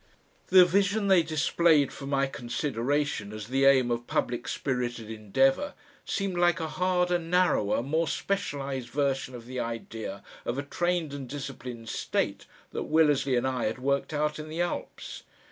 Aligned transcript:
The 0.47 0.65
vision 0.65 1.09
they 1.09 1.21
displayed 1.21 1.93
for 1.93 2.07
my 2.07 2.25
consideration 2.25 3.31
as 3.31 3.49
the 3.49 3.65
aim 3.65 3.91
of 3.91 4.07
public 4.07 4.47
spirited 4.47 5.11
endeavour, 5.11 5.75
seemed 6.05 6.39
like 6.39 6.59
a 6.59 6.69
harder, 6.69 7.19
narrower, 7.19 7.83
more 7.83 8.07
specialised 8.07 8.89
version 8.89 9.35
of 9.35 9.45
the 9.45 9.59
idea 9.59 10.23
of 10.43 10.57
a 10.57 10.63
trained 10.63 11.13
and 11.13 11.29
disciplined 11.29 11.87
state 11.89 12.47
that 12.71 12.89
Willersley 12.89 13.35
and 13.37 13.45
I 13.45 13.65
had 13.65 13.77
worked 13.77 14.11
out 14.11 14.39
in 14.39 14.49
the 14.49 14.59
Alps. 14.63 15.21